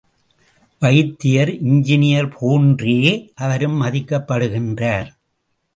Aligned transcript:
வைத்தியர் 0.79 1.51
இன்ஞ்சினியர் 1.63 2.31
போன்றே 2.39 3.31
அவரும் 3.35 3.81
மதிக்கப்படுகின்றார். 3.81 5.09